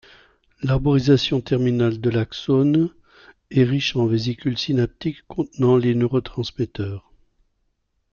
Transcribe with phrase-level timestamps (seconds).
[0.63, 2.89] L'arborisation terminale de l'axone
[3.51, 7.11] est riche en vésicules synaptiques contenant les neurotransmetteurs.